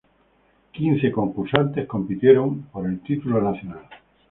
[0.73, 3.85] Quince concursantes compitieron por el título nacional.